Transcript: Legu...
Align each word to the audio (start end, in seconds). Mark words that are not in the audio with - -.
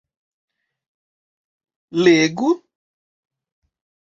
Legu... 2.03 2.49